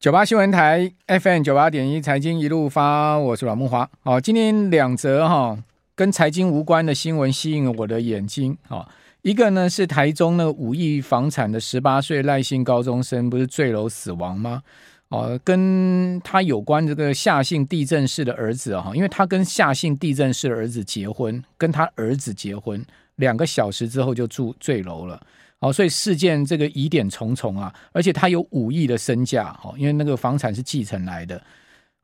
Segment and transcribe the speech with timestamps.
[0.00, 3.86] 九八新闻台 FM 九八点一财经一路发，我是阮慕驊。
[4.02, 5.62] 好，今天两则哈
[5.94, 8.56] 跟财经无关的新闻吸引了我的眼睛。
[8.66, 8.90] 好，
[9.20, 14.62] 一个呢是台中那五亿房产的十八岁赖姓高中生不是坠楼死亡吗？
[15.08, 22.82] 哦，跟他有关这个夏姓地政士的儿子哈，因为他跟夏姓地政士的儿子结婚，跟他儿子结婚
[23.16, 25.20] 两个小时之后就住坠楼了。
[25.60, 31.42] 哦，所以事件这个疑点重重啊，而且他有五亿的身价，哦，因为那个房产是继承来的，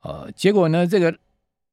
[0.02, 1.14] 呃，结果呢，这个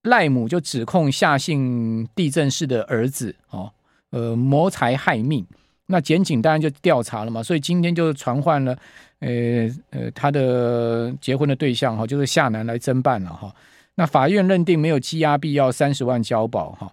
[0.04, 3.70] 赖母就指控夏姓地政士的儿子，哦，
[4.12, 5.46] 呃，谋财害命，
[5.86, 8.78] 那检警当然就调查了嘛，所以今天就传唤了，
[9.20, 9.30] 呃
[9.90, 13.54] 呃，他的结婚的对象哈，就是夏男来侦办了哈，
[13.96, 16.90] 那法院认定没有羁押必要三十万交保哈，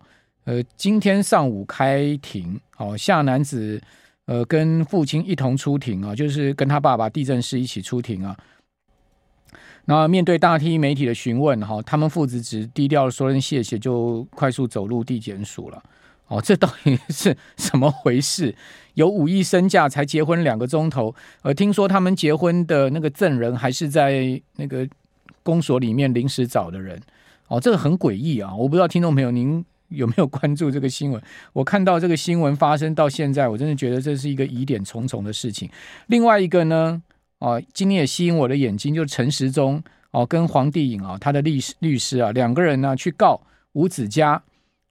[0.46, 3.80] 呃，今天上午开庭，哦，夏男子。
[4.26, 8.36] 呃，跟父亲一同出庭啊，就是跟他爸爸地震师一起出庭啊。
[9.86, 15.82] 那面对大批媒体的询问哈，他们父子只低调的说声谢谢，就快速走入地检署了。
[16.28, 18.54] 哦，这到底是什么回事？
[18.94, 24.86] 有五亿身价才结婚两个钟头，呃，听说他们结婚的那个证人还是在那个
[25.42, 27.00] 公所里面临时找的人。
[27.48, 28.54] 哦，这个很诡异啊！
[28.54, 29.64] 我不知道听众朋友您。
[29.90, 31.22] 有没有关注这个新闻？
[31.52, 35.70] 我看到这个新闻发生到现在，我真的觉得这是一个疑点重重的事情。
[36.06, 37.00] 另外一个呢，
[37.38, 43.40] 啊，今天也吸引我的眼睛，就是陈时中哦，跟黄帝颖啊，他的律师律师啊，两个人呢去告
[43.72, 44.42] 吴子嘉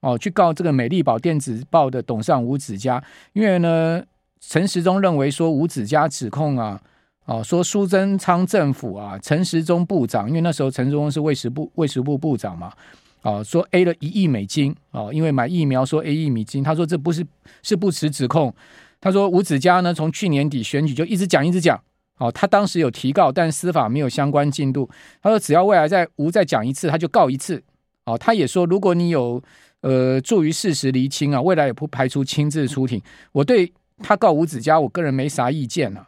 [0.02, 4.04] 哦，去告这个美丽宝电子报的董事长吴子嘉，因为呢，
[4.40, 6.82] 陈时中认为说吴子嘉指控啊，
[7.26, 12.74] 哦，说苏贞昌政府啊，陈时中部长，因为那时候陈时中是卫食部卫食部部长嘛。
[13.22, 17.26] 啊，说 A 了一亿美金啊，因为买疫苗说 A 亿美金，他说这不是
[17.62, 18.54] 是不实指控。
[19.02, 21.82] 他说吴子嘉呢，从去年底选举就一直讲一直讲，
[22.18, 24.90] 哦，他当时有提告，但司法没有相关进度。
[25.22, 27.62] 他说只要未来再吴再讲一次，他就告一次。
[28.06, 29.42] 哦，他也说如果你有
[29.82, 33.02] 呃助于事实厘清啊，未来也不排除亲自出庭。
[33.32, 33.72] 我对
[34.02, 36.08] 他告吴子嘉，我个人没啥意见啊，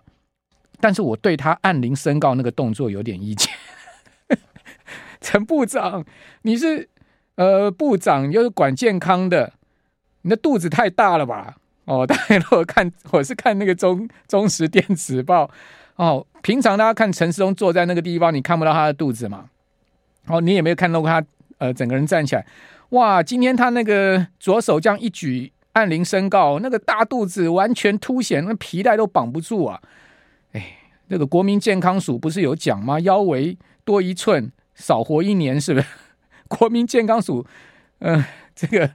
[0.79, 3.49] 但是我对他按铃申告那个动作有点意见。
[5.21, 6.05] 陈部长，
[6.43, 6.87] 你是？
[7.35, 9.53] 呃，部长又是管健康的，
[10.21, 11.55] 你的肚子太大了吧？
[11.85, 15.49] 哦， 大家如果看，我是看那个中中时电子报
[15.95, 16.25] 哦。
[16.41, 19.45] 平常大家看陈时中坐在那个地方，你看不到他的肚子嘛？
[20.27, 21.23] 哦，你也没有看到过他
[21.57, 22.45] 呃整个人站起来。
[22.89, 29.81] 哇，今天他那个左手这样一举按铃申告，那个大肚子完全凸显，那皮带都绑不住啊！
[30.51, 30.77] 哎，
[31.07, 32.99] 那个国民健康署不是有讲吗？
[32.99, 35.87] 腰围多一寸少活一年，是不是？
[36.57, 37.45] 国民健康署，
[37.99, 38.91] 嗯、呃，这个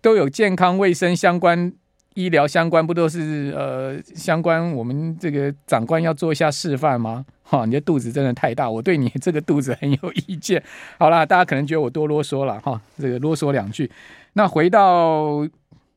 [0.00, 1.72] 都有健康卫生相关、
[2.14, 4.72] 医疗相关，不都是呃相关？
[4.72, 7.24] 我们这个长官要做一下示范吗？
[7.42, 10.62] 哈，你的肚子真的太大，我对你这个肚子很有意见。
[10.98, 13.90] 好啦，大家可能觉得我多啰嗦了哈，这个啰嗦两句。
[14.34, 15.46] 那回到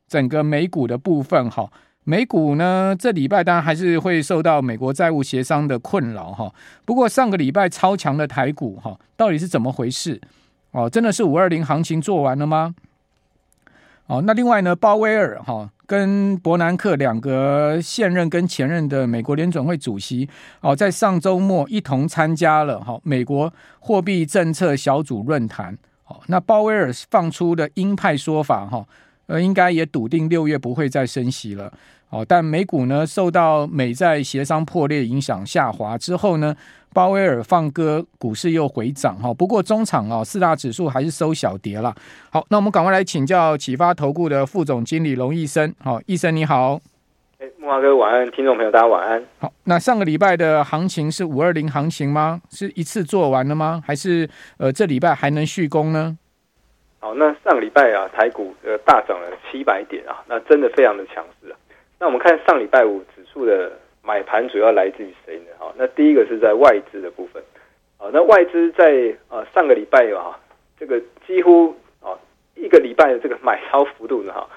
[0.08, 1.69] 整个美股的部分哈，
[2.06, 6.53] 美股呢这礼拜当然还是会受到美国债务协商的困扰哈。
[6.85, 10.22] 不过上个礼拜超强的台股哈，到底是怎么回事？
[10.72, 12.74] 哦，真的是五二零行情做完了吗？
[14.08, 20.28] 哦，那另外呢，鲍威尔哈、跟伯南克两个现任跟前任的美国联准会主席
[20.59, 25.78] 哦，在上周末一同参加了哈、美国货币政策小组论坛。
[26.08, 28.86] 哦，那鲍威尔放出的鹰派说法哈，
[29.28, 31.72] 呃、应该也笃定六月不会再升息了。
[32.12, 36.54] 哦，但美股呢受到美债协商破裂影响下滑之后呢，
[36.94, 39.34] 鲍威尔放歌，股市又回涨哈。
[39.34, 41.96] 不过中场啊，四大指数还是收小跌了。
[42.30, 45.74] 好，那我们赶快来请教启发投顾的副总经理龙医生。
[45.80, 46.80] 好，医生你好。
[47.40, 49.24] 哎，木华哥晚安，听众朋友大家晚安。
[49.40, 52.42] 好，那上个礼拜的行情是五二零行情吗？
[52.50, 53.82] 是一次做完了吗？
[53.88, 56.18] 还是呃这礼拜还能续攻呢？
[57.00, 61.56] 好，那上个礼拜啊，台股呃大涨了七百点啊，那真的非常的强势啊。
[62.02, 65.52] 那我们看上礼拜五指数的买盘主要来自于谁呢？
[65.60, 67.40] 哈，那第一个是在外资的部分，
[68.00, 70.34] 啊，那外资在呃上个礼拜啊，
[70.80, 72.18] 这个几乎啊
[72.56, 74.50] 一个礼拜的这个买超幅度呢，哈，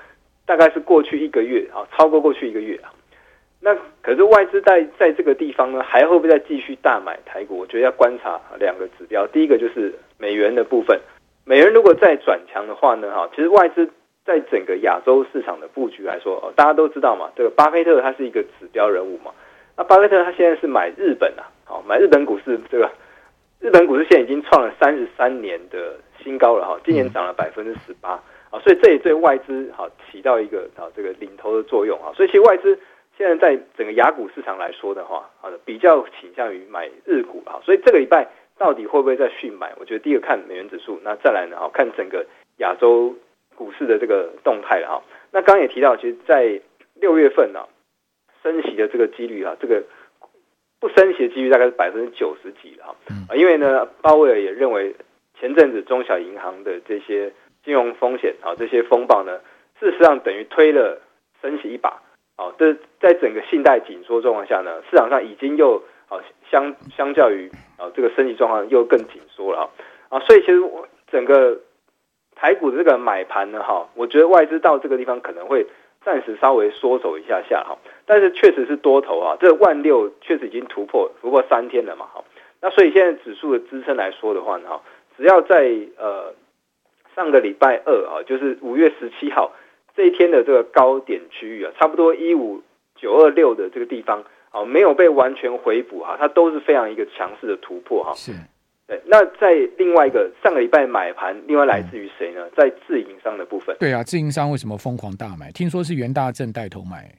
[0.46, 2.88] 大概是过去一个月啊，超过过去一个月啊。
[3.60, 7.58] 那可是外资在在这个地方呢，还会不会再继续大买台股？
[7.58, 10.98] 我觉得要观察两个指标，第一个就是美元的部分，
[11.44, 13.90] 美元如果再转强的话呢，哈，其实外资。
[14.24, 19.30] 在整个亚洲市场的布局来说，哦，大家都知道嘛，这个巴菲特他是一个指标人物嘛。
[19.76, 22.90] 那巴菲特他现在是买日本啊，好，买日本股市，这个
[23.60, 28.10] 日本股市现在已经创了三十三年的新高了哈，今年涨了百分之十八
[28.50, 32.12] 啊，所以这也对外资好起到一个啊这个领头的作用啊。
[32.14, 32.78] 所以其实外资
[33.18, 38.26] 现在在整个亚股市场来说的话，好的比较倾向于买日股啊，所以这个礼拜
[38.56, 39.72] 到底会不会再续买？
[39.78, 42.24] 我觉得第一个看美元指数，那再来呢，好看整个
[42.58, 43.14] 亚洲
[43.56, 45.02] 股市的这个动态了哈。
[45.30, 46.60] 那刚刚也提到，其实，在
[46.94, 47.60] 六月份呢，
[48.42, 49.82] 升息的这个几率啊，这个
[50.80, 52.94] 不升息的几率大概是百分之九十几了哈。
[53.28, 54.94] 啊，因为呢，鲍威尔也认为
[55.38, 57.32] 前阵子中小银行的这些
[57.64, 59.40] 金融风险啊，这些风暴呢，
[59.80, 61.00] 事实上等于推了
[61.42, 62.00] 升息一把。
[62.36, 66.18] 哦，这在整个信贷紧缩状况下呢，市场上已经又啊
[66.50, 67.48] 相相较于
[67.78, 69.70] 啊这个升息状况又更紧缩了
[70.08, 71.56] 啊，所以其实我整个
[72.34, 75.66] 台股的这个买盘呢，哈，我觉得外资到这个地方可能会
[76.04, 77.76] 暂时稍微缩手一下下哈，
[78.06, 82.24] 但是确实是多头啊，这万六确实已经突破突破三天了嘛，哈，
[82.60, 84.82] 那所以现在指数的支撑来说的话呢，哈，
[85.16, 86.34] 只要在呃
[87.14, 89.52] 上个礼拜二啊，就是五月十七号。
[89.96, 92.60] 这一天的这个高点区域啊，差不多一五
[92.96, 98.12] 九二六的这个地方啊，没有被完全回补哈，它都是非常一个强势的突破哈。
[98.16, 98.32] 是，
[98.86, 99.00] 对。
[99.06, 102.42] 那在另外一个上个礼拜买盘，另外来自于谁呢？
[102.44, 103.76] 嗯、在自营商的部分。
[103.78, 105.50] 对啊，自营商为什么疯狂大买？
[105.52, 107.10] 听说是元大正带头买。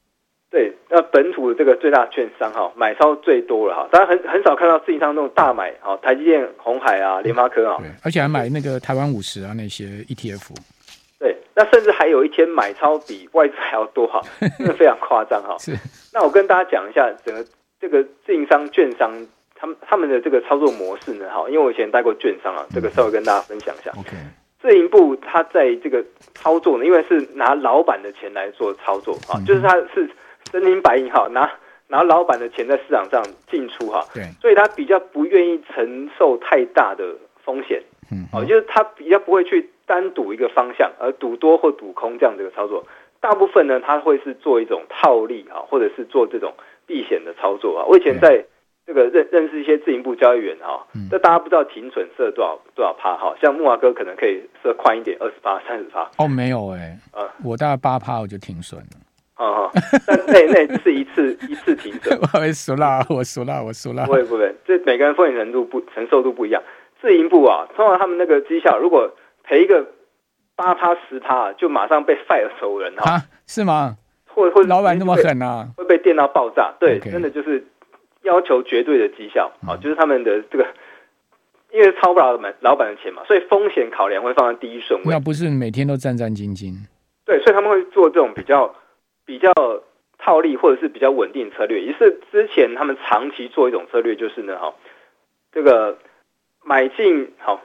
[0.52, 10.56] 对，那本土的这个最大券商哈，买超最多了哈，当然很很少看到自营商那种大买啊，台积电、红海啊、联发科啊，对，而且还买那个台湾五十啊那些 ETF。
[11.20, 14.22] 对，那甚至还有一天买超比外资还要多哈，
[14.58, 15.58] 真 的非常夸张哈。
[15.60, 15.76] 是，
[16.14, 17.46] 那我跟大家讲一下整个
[17.82, 19.12] 这个自营商、券商
[19.56, 23.92] 他们他们的这个操作模式呢，哈，因为我以前带过券商啊，这个稍微跟大家分享一下。
[23.98, 24.12] OK，
[24.62, 26.04] 自营部他在这个
[26.34, 30.10] 操作呢，因为是拿老板的钱来做操作啊，就是他是
[30.52, 31.50] 真金白银哈，拿
[31.88, 37.82] 拿老板的钱在市场上进出哈，对，所以他比较不愿意承受太大的风险，
[38.12, 39.70] 嗯，哦，就是他比较不会去。
[39.88, 42.84] 单赌一个方向，而赌多或赌空这样的一个操作，
[43.20, 46.52] 大部分呢，他会是做一种套利啊，或者是做这种
[46.88, 47.86] 避险的操作啊。
[47.88, 48.44] 我以前在
[48.86, 56.10] 这个认认识一些自营部交易员哈，这大家不知道停损设多少多少趴哈，像木华哥可能可以设宽一点，二十趴、三十趴。
[56.18, 58.88] 哦，没有哎、欸，啊，我大概八趴我就停损了。
[59.34, 59.72] 啊哈，
[60.08, 62.18] 但那那是一次一次停损。
[62.34, 64.06] 我输了，我输了，我输了。
[64.06, 66.62] 不会不会，这每个人风险程度不承受度不一样。
[67.02, 69.12] 自营部啊，通常他们那个绩效如果
[69.44, 69.86] 赔一个
[70.56, 73.24] 八趴十趴，就马上被 fire 走人哈？
[73.46, 73.98] 是吗？
[74.28, 75.68] 或或老板那么狠啊？
[75.76, 76.74] 会被电到爆炸？
[76.80, 77.66] 对.真的就是
[78.26, 80.68] 要求绝对的绩效啊，就是他们的这个，
[81.72, 85.06] 因为超不了老板的钱嘛，所以风险考量会放在第一顺位。
[85.08, 86.76] 那不是每天都战战兢兢？
[87.24, 88.76] 对，所以他们会做这种比较
[89.26, 89.54] 比较
[90.18, 91.82] 套利或者是比较稳定策略。
[91.82, 94.74] 也是之前他们长期做一种策略，就是呢，哈，
[95.54, 95.98] 这个
[96.64, 97.62] 买进好。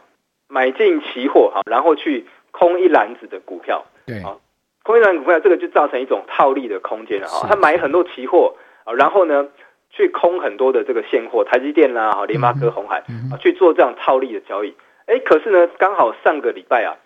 [0.53, 4.37] 买进期货哈，然后去空一篮子的股票，对啊，
[4.83, 7.47] 空一篮股票，这个就造成一种套利的空间了哈。
[7.49, 9.47] 他买很多期货啊，然后呢，
[9.91, 12.99] 去空很多的这个现货，台积电啦、哈联发科、红海
[13.31, 14.75] 啊，去做这样套利的交易。
[15.07, 16.97] 哎，可是呢，刚好上个礼拜啊，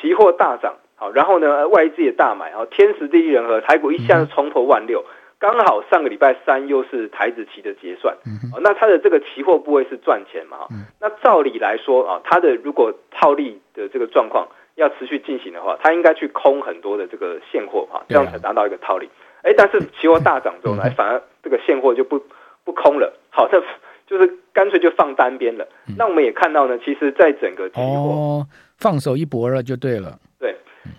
[0.00, 5.04] 期货大涨，好，然后呢，外资也大买，然后天时地利人和，台股一下子冲破万六。
[5.38, 8.14] 刚好上个礼拜三又是台子期的结算，
[8.52, 10.68] 哦，那它的这个期货部位是赚钱嘛？
[11.00, 19.08] 那照理来说啊，它的如果套利的这个状况要持续进行的话，它应该去空很多的这个现货哈，这样才达到一个套利。
[19.42, 22.20] 哎，但是期货大涨之后呢，反而这个现货就不
[22.64, 23.62] 不空了，好，这
[24.06, 25.66] 就是干脆就放单边了。
[25.96, 28.46] 那我们也看到呢，其实在整个期货哦，
[28.78, 30.18] 放手一搏了就对了。
[30.38, 30.56] 对，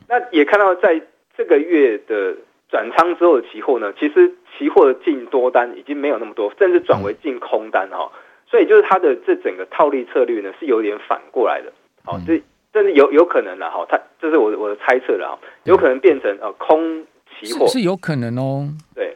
[0.07, 1.01] 那也看到在
[1.37, 2.35] 这个月的。
[2.71, 8.09] 转仓之后的期货呢，其实期货的净多单已经没有那么多，甚至转为净空单哈，
[8.49, 11.73] 所以就是它的这整个套利策略呢是有点反过来的，
[12.05, 17.05] 好，这这是有有可能了哈，它这是我我的猜测了哈，有可能变成呃空
[17.47, 19.15] 期货是有可能哦，对，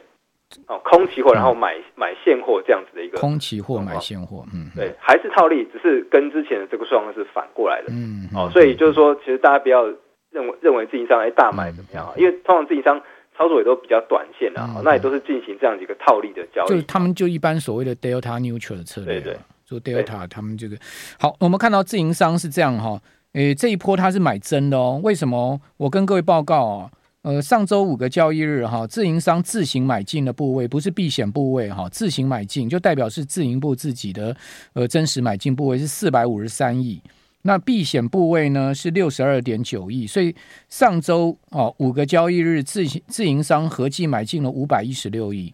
[0.66, 9.84] 哦空期货然后买买现货这样子的一个空期货买现货，嗯，对，还是套利，只是跟之前的这个状况是反过来的，嗯，哦，所以就是说，其实大家不要
[10.30, 13.00] 认为认为自营商哎大买怎么样啊，因为通常自营商。
[13.38, 16.68] 操作也都比较短线的，嗯、那也都是进行这样一个套利的交易。
[16.70, 20.74] 就是他们就一般所谓的 delta neutral 的策略，对对，做 delta 他们这个
[21.20, 21.36] 好。
[21.38, 22.98] 我们看到自营商是这样哈，
[23.34, 24.98] 诶，这一波他是买真的哦。
[25.04, 25.60] 为什么？
[25.76, 26.90] 我跟各位报告啊，
[27.26, 34.36] 呃，上周五个交易日哈，自营商自行买进的部位不是避险部位哈，自行买进就代表是自营部自己的
[34.74, 37.02] 呃真实买进部位是四百五十三亿。
[37.42, 40.32] 那避险部位呢是六十二点九亿，所以
[40.68, 45.52] 上周哦五个交易日自行自营商合计买进了五百一十六亿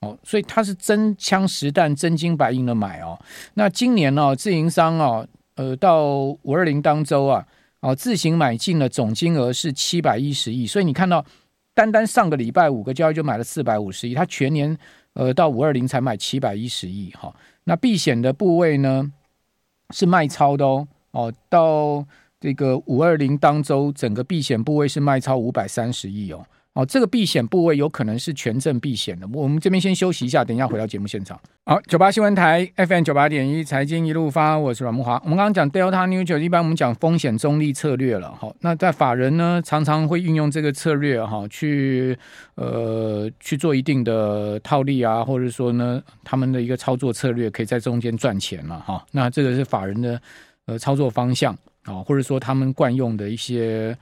[0.00, 3.16] 哦，所以它是真枪实弹、真金白银的买哦。
[3.54, 5.24] 那今年呢、哦，自营商哦，
[5.54, 6.04] 呃，到
[6.42, 7.46] 五二零当周啊，
[7.82, 11.24] 哦自行买进的总金额是七百一十亿，所以你看到
[11.74, 14.76] 单单上个礼拜五个交易就买了四百五十亿，他全年
[15.12, 17.34] 呃到五二零才买七百一十亿哈。
[17.64, 19.12] 那避险的部位呢
[19.90, 22.04] 是卖超的哦哦，到
[22.40, 26.44] 这个五二零当周整个避险部位是卖超五百三十亿哦。
[26.74, 29.28] 哦，这个避险部位有可能是权证避险的。
[29.34, 31.38] 我们这边先休息一下，等一下回到节目现场。
[31.66, 35.20] 好，九八新闻台 FM 九八点一财经一路发，我是阮木华。
[35.22, 38.34] 我们刚刚讲 Delta News，一般我们讲风险中立策略了。
[38.34, 42.16] 好，那在法人呢，常常会运用这个策略哈，去
[42.54, 49.04] 呃去做一定的套利啊，或者说呢，他们的一个操作策略可以在中间赚钱了哈。
[49.10, 50.18] 那这个是法人的
[50.64, 51.52] 呃操作方向
[51.84, 53.94] 啊，或者说他们惯用的一些，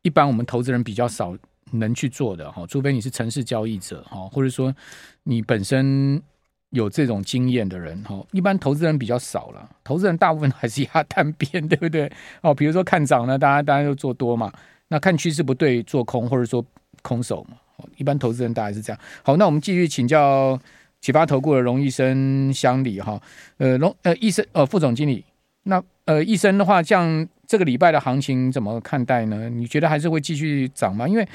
[0.00, 1.36] 一般我们投资人比较少。
[1.72, 4.74] 能去做的哈，除非你是城市交易者哈，或者说
[5.24, 6.22] 你本身
[6.70, 12.10] 有这种经验的人哈，一般投资人比较少了，投资人大部分还是压单边， 对不对？
[12.42, 14.52] 哦，比如说看涨呢，大家大家都做多嘛，
[14.88, 16.64] 那看趋势不对做空，或者说
[17.02, 17.56] 空手嘛，
[17.96, 19.00] 一般投资人大概是这样。
[19.22, 20.58] 好，那我们继续请教
[21.00, 23.20] 启发投顾的荣医生乡里哈，
[23.58, 25.24] 呃，荣呃，医生呃，副总经理，
[25.64, 29.48] 那呃，医生的话，像这个礼拜的行情怎么看待呢？
[29.48, 31.06] 你觉得还是会继续涨吗？
[31.06, 31.26] 因为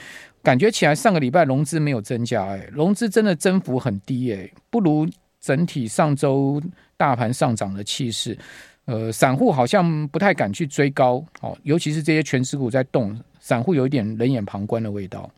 [0.44, 5.08] 感觉起来上个礼拜融资没有增加，哎，融资真的增幅很低，哎，不如
[5.40, 6.62] 整体上周
[6.98, 8.38] 大盘上涨的气势。
[8.86, 15.30] 呃，散户好像不太敢去追高，哦，尤其是这些权值股在动，散户有一点冷眼旁观的味道。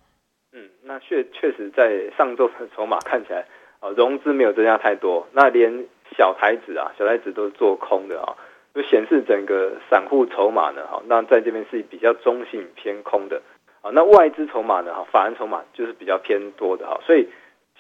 [0.54, 3.46] 嗯，那确确实在上周的筹码看起来，
[3.82, 5.70] 啊，融资没有增加太多，那连
[6.18, 8.32] 小台子啊，小台子都是做空的啊，
[8.74, 13.42] 就显示整个散户筹码呢，哈，那在这边是比较中性偏空的。
[13.82, 14.94] 啊，那外资筹码呢？
[14.94, 17.28] 哈，法人筹码就是比较偏多的哈，所以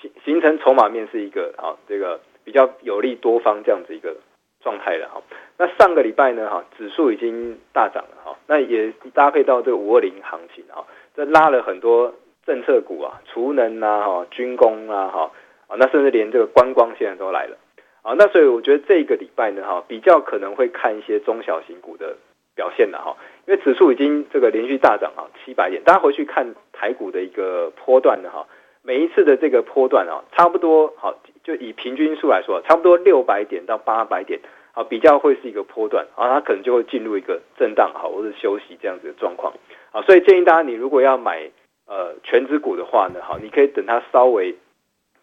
[0.01, 4.15] 形形成筹码面是一个啊，这个比较有利多方这样子一个
[4.63, 5.21] 状态的哈。
[5.57, 10.83] 那上个礼拜呢，哈，指数已经大涨了哈，那也搭配到这个五二零行情哈，
[11.15, 12.11] 这拉了很多
[12.47, 15.31] 政策股啊，储能啊，哈，军工啊，哈，
[15.67, 17.55] 啊，那甚至连这个观光现在都来了
[18.01, 22.17] 啊，那所以我觉得这个礼拜呢，哈，比较可能会看一些中小型股的
[22.55, 23.15] 表现了哈。
[23.45, 28.47] 因为指数已经这个连续大涨啊，七百点，大家回去看台股的一个波段的哈，
[28.81, 34.39] 每一次的这个波段啊，差不多好，就以平均数来说，差不多六百点到八百点，
[34.73, 39.53] 啊，比较会是一个波段啊，它可能就会进入一个震荡好，或者休息这样子的状况
[39.91, 41.51] 啊，所以建议大家，你如果要买
[41.85, 44.55] 呃权值股的话呢，好，你可以等它稍微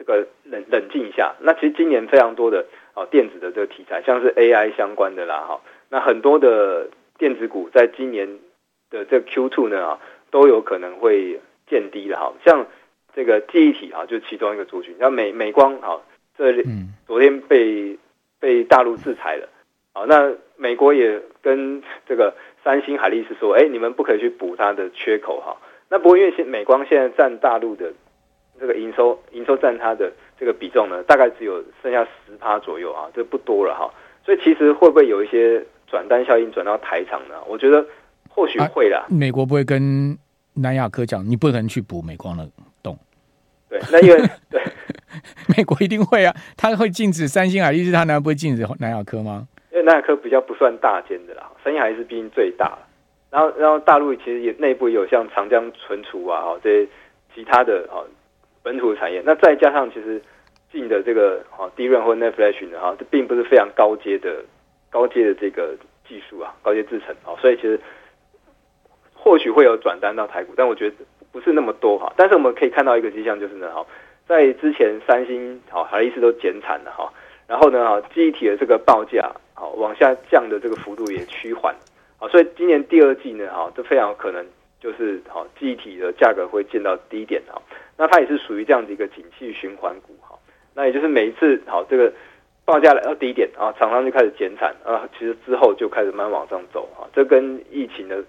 [0.08, 1.36] 个冷冷静一下。
[1.40, 6.88] 那其实今年非常多的哦电子的这个题材，像是 AI 相关的啦，哈，那很多的。
[7.18, 8.28] 电子股在今年
[8.90, 9.98] 的这个 Q2 呢啊，
[10.30, 12.64] 都有可能会见低的哈，像
[13.12, 15.98] 这个记忆体啊，就是其中一个族群，像美美光啊，
[16.36, 16.54] 这
[17.08, 17.98] 昨天被
[18.38, 19.48] 被大陆制裁了，
[19.94, 25.56] 啊，那美国也跟 这个三星、海力士说，哎，你们不可以去补它的缺口哈。
[25.90, 27.92] 那不过因为现美光现在占大陆的
[28.58, 33.90] 这个营收，营收占它的这个比重呢，大概只有剩下十趴左右啊，这不多了哈。
[34.24, 35.64] 所以其实会不会有一些？
[35.90, 37.36] 转单效应转到台厂呢？
[37.48, 37.82] 我觉得
[38.28, 39.08] 或许会啦、啊。
[39.08, 40.14] 美国不会跟
[40.52, 42.46] 南亚科讲，你不能去补美光的
[42.82, 42.94] 洞。
[43.70, 44.18] 对，那因为
[44.52, 44.62] 对
[45.56, 49.48] 美国一定会啊，他会禁止三星海力士，他难道不会禁止南亚科吗？
[49.72, 52.76] 因为南亚科比较不算大间的啦，三星海力士毕竟最大。
[53.30, 56.88] 然后，然后大陆其实也内部也有像长江存储啊，哦，这些
[57.34, 58.04] 其他的哈
[58.68, 59.22] 本土的产业。
[59.24, 60.20] 那再加上其实
[60.70, 64.44] 进的这个哈 DRAM 或 NAND Flash 的哈，这并不是非常高阶的。
[64.90, 65.76] 高阶的这个
[66.08, 67.78] 技术啊，高阶制程啊，所以其实
[69.12, 70.96] 或许会有转单到台股，但我觉得
[71.30, 72.10] 不是那么多哈。
[72.16, 73.84] 但是我们可以看到一个迹象，就是呢，哈，
[74.26, 77.12] 在之前三星、好还一直都减产了哈，
[77.46, 81.74] 然后呢，哈，记忆体的这个报价好往下降的这个幅度也趋缓
[82.18, 84.42] 啊，所以今年第二季呢，哈，都非常有可能
[84.80, 87.60] 就是好记忆体的价格会见到低点哈。
[87.96, 90.38] 那它也是属于这样的一个景气循环股哈。
[90.74, 92.12] 那也就是每一次好这个。
[92.68, 98.22] 报价来到低点啊，厂商就开始减产啊，其实之后就开始慢慢往上走啊，这跟疫情的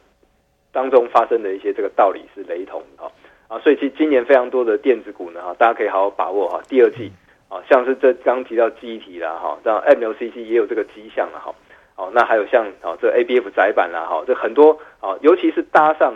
[0.72, 3.04] 当中发生的一些这个道理是雷同的
[3.50, 7.12] 啊，所以其实今年非常多的电子股呢哈，大家可以好好把握哈，第二季
[7.50, 11.54] 啊，像是这刚提到记忆体啦哈，像 MLCC 也有这个迹象了哈，
[11.98, 16.14] 哦，那还有像啊这 ABF 窄板啦哈，这很多啊，尤其是搭上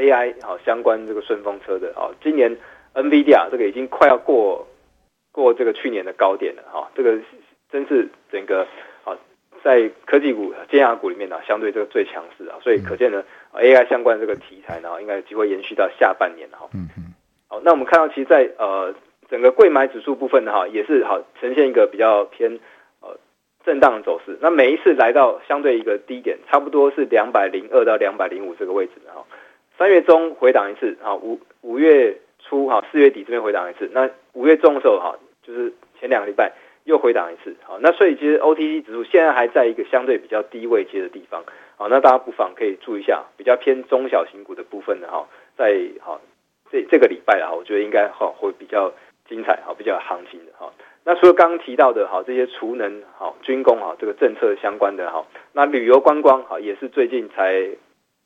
[0.00, 2.56] AI 好相关这个顺风车的哦，今年
[2.94, 4.66] NVIDIA 这个已经快要过
[5.30, 7.18] 过这个去年的高点了哈，这个。
[7.72, 8.66] 真是整个
[9.04, 9.16] 啊，
[9.62, 13.22] 在科技股、尖牙股里面呢，相对这个最强势啊，所以可见呢
[13.54, 16.68] ，AI 相关的这个题材呢，应该有机会延续到下半年哈。
[16.74, 17.14] 嗯嗯。
[17.46, 18.92] 好，那我们看到，其实在，在呃
[19.28, 22.58] 整个柜买指数部分呢，哈，也是好呈现一个比较偏
[23.00, 23.16] 呃
[23.64, 24.36] 震荡的走势。
[24.40, 29.24] 那每一次来到相对一个低点，差不多是两百零二到两百零五这个位置的哈。
[29.80, 36.52] 三月中回档一次啊，五五月初哈四月底这边回档一次，那五月中的时候哈，就是前两个礼拜
[36.84, 41.42] 又回档一次，好，那所以其实 OTC 指数现在还在一个相对比较低位阶的地方，
[41.78, 46.20] 好，那大家不妨可以注意一下，比较偏中小型股的部分的哈，在哈
[46.70, 48.92] 这这个礼拜啊，我觉得应该哈会比较
[49.30, 50.70] 精彩，哈，比较有行情的哈。
[51.04, 57.66] 那除了刚刚提到的哈这些储能、好军工哈这个政策相关的哈，那旅游观光哈也是最近才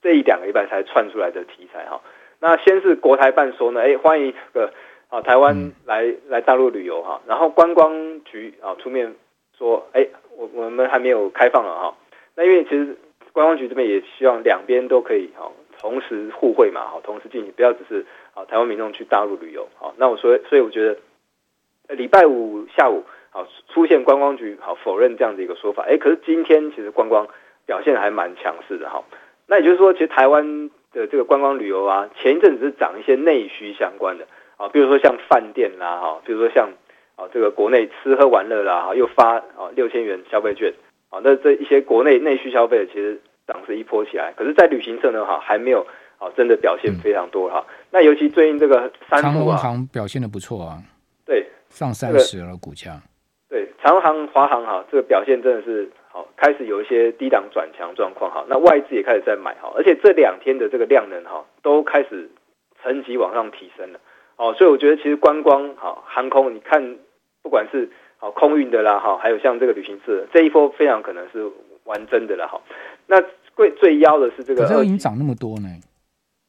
[0.04, 1.98] 这一两个礼拜才窜出来的题材哈。
[2.38, 4.72] 那先是国台办说呢，哎，欢迎这个
[5.08, 9.14] 啊台湾来来大陆旅游哈，然后观光局啊出面
[9.56, 10.06] 说，哎，
[10.36, 11.94] 我我们还没有开放了哈。
[12.36, 12.98] 那因为其实
[13.32, 19.66] 观光局这边也希望两边都可以哈同时互惠嘛，好同时进行，不要只是啊台湾民众去大陆旅游。
[19.78, 27.26] 好，那我所以，所以我觉得礼拜五下午好出现观光局好否认这样的一个说法，哎，可是今天其实观光
[27.64, 29.02] 表现还蛮强势的哈。
[29.46, 30.70] 那也就是说，其实台湾。
[30.94, 34.24] 的这个观光旅游啊，前一阵子是涨一些内需相关的
[34.56, 36.70] 啊，比如说像饭店啦，哈，比如说像
[37.16, 40.72] 啊这个国内吃喝玩乐啦，哈，又发啊六千元消费券
[41.10, 45.84] 啊，那这一些国内内需消费其实涨是一波起来，可是，在旅行社呢，哈，还没有
[46.18, 47.66] 啊真的表现非常多哈。
[47.68, 50.78] 嗯、那尤其最近这个三富啊，长荣航表现的不错啊，
[51.26, 53.02] 对，上三十了股价，
[53.48, 55.90] 对，长荣航、华航哈，这个表现真的是。
[56.14, 62.30] 好，开始有一些低档转强状况哈，那外资也开始在买哈，而且这两天的这个量能哈，都开始
[62.80, 63.98] 层级往上提升了
[64.36, 66.98] 哦，所以我觉得其实观光哈、航空，你看
[67.42, 71.50] 不管是好空运的啦哈，还有像这个旅行社这一波非常可能是
[71.82, 72.60] 玩真的了哈。
[73.08, 73.20] 那
[73.56, 75.68] 最最妖的是这个，可是已经涨那么多呢？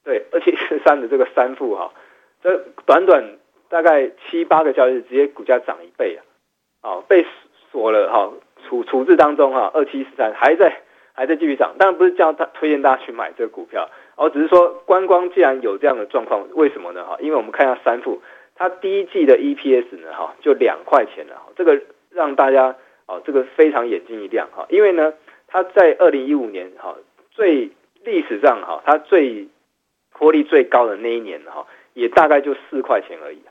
[0.03, 1.91] 对， 二七四三的这个三副哈，
[2.43, 2.55] 这
[2.86, 6.22] 短短大概七八个交易日，直接股价涨一倍啊，
[6.84, 7.25] 哦，被
[7.72, 8.31] 锁了哈。
[8.67, 10.81] 处处置当中哈，二七四三还在
[11.13, 17.05] 还在继续涨，当然不是叫他推荐大家去买这个股票，哦只是说观光既然有这样的状况，为什么呢？
[17.05, 18.22] 哈，因为我们看一下三富，
[18.55, 21.79] 它第一季的 EPS 呢，哈，就两块钱了，这个
[22.10, 22.75] 让大家
[23.07, 25.13] 哦，这个非常眼睛一亮哈，因为呢，
[25.48, 26.95] 它在二零一五年哈
[27.31, 27.72] 最
[28.03, 29.48] 历史上哈，它最
[30.12, 33.41] 获利最高的那一年哈，也大概就四块钱而已，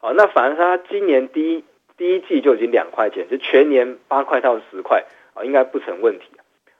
[0.00, 1.64] 哦，那反而它今年第一。
[1.96, 5.04] 第一季就已经两块钱，就全年八块到十块
[5.34, 6.26] 啊，应该不成问题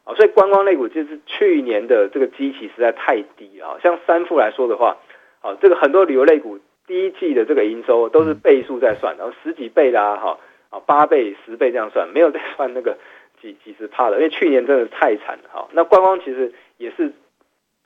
[0.04, 0.14] 啊。
[0.14, 3.78] 所以观光类股就是去年的这个基期实在太低啊。
[3.82, 4.96] 像三富来说的话，
[5.40, 10.38] 啊，这个很多旅游类股第一季的这个营收都是倍数在算，然后十几倍啦，哈
[10.70, 12.98] 啊八倍、十倍这样算，没有在算那个
[13.40, 15.68] 几几十趴的，因为去年真的太惨了哈。
[15.72, 17.12] 那观光其实也是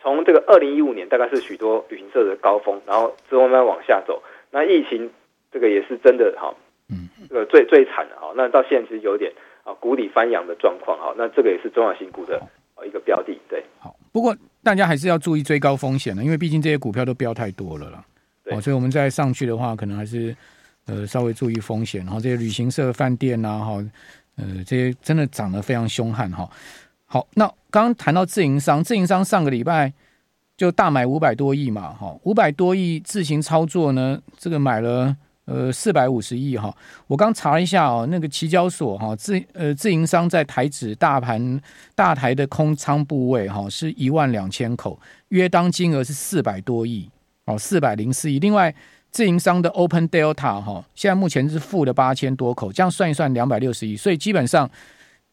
[0.01, 4.23] 从这个二零一五年大概是许多旅行社的高峰，然后之后慢慢往下走。
[4.51, 5.11] 那疫情
[5.53, 6.55] 这个也是真的哈。
[7.31, 9.33] 嗯，这个最最惨的哈，那到现在其实有点
[9.64, 12.41] 啊谷底翻扬的状况哈，那这个也是中小型股的
[12.87, 13.62] 一个标的，对。
[13.79, 18.05] 好，不过大家还是要注意追高风险的，因为毕竟这些股票都标太多了啦。
[18.45, 20.35] 对，所以我们再上去的话，可能还是
[20.87, 22.05] 呃稍微注意风险。
[22.05, 23.85] 然后这些旅行社、饭店呐，哈，
[24.37, 26.49] 呃，这些真的涨得非常凶悍哈。
[27.07, 29.93] 好，那刚刚谈到自营商，自营商上个礼拜
[30.57, 35.17] 就大买五百多亿嘛，哈，五百多亿自行操作呢，这个买了。
[35.51, 41.59] 呃，四百五十亿哈，我刚查了一下哦，那个期交所哈自呃自营商在台指大盘
[41.95, 47.09] 大台的空仓部位哈是一万两千口，约当金额是四百多亿
[47.47, 48.39] 哦，四百零四亿。
[48.39, 48.75] 另外，
[49.11, 54.71] 自营商的 Open Delta 哈，现在目前是负的八千多口，这样算一算两百六十亿，所以基本上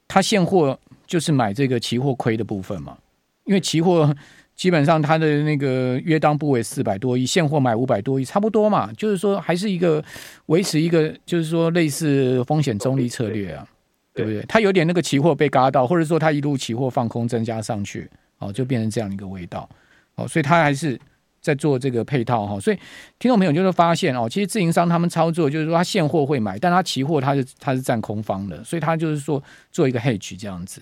[0.07, 2.97] 他现货就是买这个期货亏的部分嘛，
[3.43, 4.15] 因为期货。
[4.55, 8.89] 基本上它的那个约当部位四百多亿，现货买五百多亿，差不多嘛。
[8.93, 10.03] 就是说，还是一个
[10.45, 13.67] 维持一个，就是说类似风险中立策略啊，
[14.13, 14.41] 对不对？
[14.47, 19.69] 它有点那个期货被嘎到，或者说它一路期货放空增加上去，哦，就变成这样一个味道。
[20.15, 20.97] 哦，所以它还是
[21.41, 22.57] 在做这个配套哈。
[22.57, 22.77] 所以
[23.19, 30.81] 听众朋友就会发现哦，其实自营商他们操作就是说，他现货会买，但他期货他是他是占空方的，所以他就是说做一个 hedge 这样子。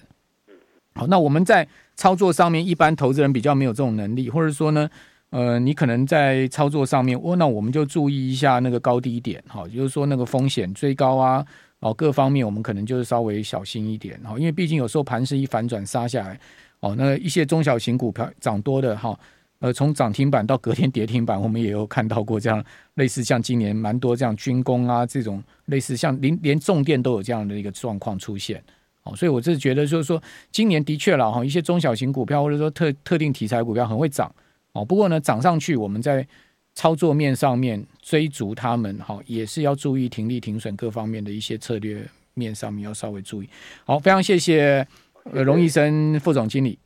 [0.95, 4.87] 好，那我们在操作上面，一般投资人比较没有这种能力，或者说呢，
[5.31, 11.43] 呃，你可能在操作上面，哦，那我们就注意一下那个高低点，哈，就是说那个风险追高啊，
[11.79, 16.39] 哦，各方面我们可能就是稍微小心一点，哈，因为毕竟有时候盘势一反转杀下来，
[16.79, 19.17] 哦，那一些中小型股票涨多的哈，
[19.59, 28.63] 呃，从涨停板到隔天跌停板，我们也有看到过这样类似像今年蛮多这样军工啊这种类似像连连重电都有这样的一个状况出现。
[29.03, 34.33] 哦，所以我是觉得，就是说，今年的确了哈，一些中小型股票或者说特特定题材股票很会涨
[34.71, 34.83] 哦。
[34.83, 36.25] 不过呢，涨上去，我们在
[36.73, 43.49] 操作面上面追逐他们，哈，也是要注意停利停损各方面的一些策略面上面要稍微注意。
[43.85, 44.87] 好，非常谢谢
[45.31, 46.79] 呃荣医生副总经理。